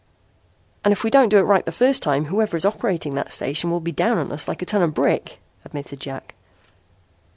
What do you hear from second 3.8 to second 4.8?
be down on us like a